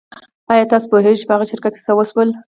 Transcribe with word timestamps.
ایا 0.51 0.65
تاسو 0.71 0.87
پوهیږئ 0.91 1.15
چې 1.19 1.25
په 1.27 1.33
هغه 1.35 1.45
شرکت 1.51 1.73
څه 1.85 1.93
شول 2.09 2.29